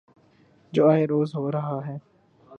جو 0.73 0.89
آئے 0.89 1.05
روز 1.05 1.35
ہو 1.35 1.51
رہا 1.51 1.79
ہے۔ 1.87 1.97